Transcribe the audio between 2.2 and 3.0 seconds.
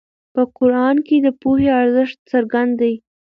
څرګند دی.